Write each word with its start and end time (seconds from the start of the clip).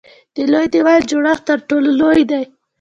د 0.35 0.37
لوی 0.51 0.65
دیوال 0.73 1.01
جوړښت 1.09 1.43
تر 1.47 1.59
ټولو 1.69 1.89
لوی 2.01 2.21
دی. 2.31 2.43